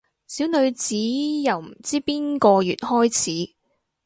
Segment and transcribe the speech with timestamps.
[0.27, 3.53] 小女子由唔知邊個月開始